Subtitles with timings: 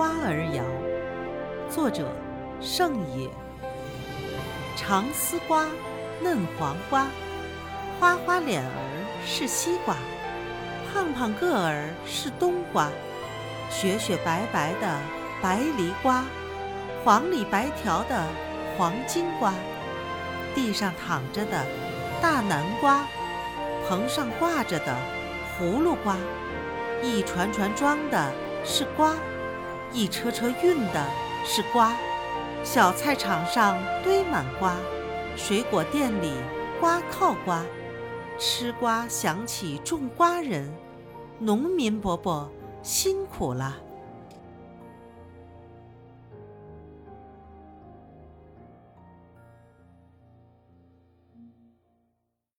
[0.00, 0.64] 瓜儿谣》，
[1.70, 2.10] 作者
[2.58, 3.28] 盛野。
[4.74, 5.66] 长丝瓜，
[6.22, 7.06] 嫩黄瓜，
[7.98, 8.70] 花花脸儿
[9.26, 9.94] 是西瓜，
[10.90, 12.88] 胖胖个儿是冬瓜，
[13.68, 14.98] 雪雪白白的
[15.42, 16.24] 白梨瓜，
[17.04, 18.24] 黄里白条的
[18.78, 19.52] 黄金瓜，
[20.54, 21.62] 地上躺着的
[22.22, 23.04] 大南瓜，
[23.86, 24.96] 棚上挂着的
[25.58, 26.16] 葫芦瓜，
[27.02, 28.32] 一船船装的
[28.64, 29.14] 是瓜，
[29.92, 31.06] 一车车运的
[31.44, 31.92] 是瓜。
[32.62, 34.76] 小菜场上堆满瓜，
[35.36, 36.32] 水果店里
[36.78, 37.64] 瓜靠瓜，
[38.38, 40.70] 吃瓜想起种瓜人，
[41.38, 42.50] 农民伯伯
[42.82, 43.78] 辛苦了。